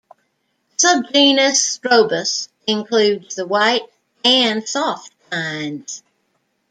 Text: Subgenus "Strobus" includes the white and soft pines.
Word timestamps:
Subgenus 0.79 1.57
"Strobus" 1.77 2.47
includes 2.65 3.35
the 3.35 3.45
white 3.45 3.83
and 4.25 4.67
soft 4.67 5.13
pines. 5.29 6.01